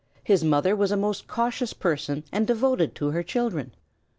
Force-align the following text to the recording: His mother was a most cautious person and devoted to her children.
His 0.23 0.43
mother 0.43 0.75
was 0.75 0.89
a 0.91 0.97
most 0.97 1.27
cautious 1.27 1.73
person 1.73 2.23
and 2.31 2.47
devoted 2.47 2.95
to 2.95 3.11
her 3.11 3.21
children. 3.21 3.71